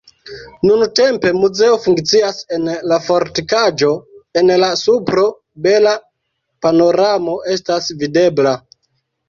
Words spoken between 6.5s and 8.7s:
panoramo estas videbla.